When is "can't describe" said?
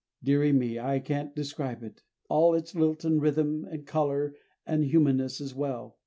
0.97-1.83